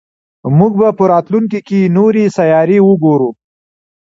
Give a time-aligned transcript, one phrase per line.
[0.57, 3.29] موږ به په راتلونکي کې نورې سیارې وګورو.